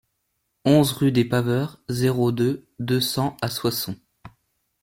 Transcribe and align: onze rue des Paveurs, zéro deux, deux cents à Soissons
onze 0.65 0.93
rue 0.93 1.11
des 1.11 1.25
Paveurs, 1.25 1.79
zéro 1.87 2.31
deux, 2.31 2.67
deux 2.79 2.99
cents 2.99 3.37
à 3.39 3.49
Soissons 3.49 3.97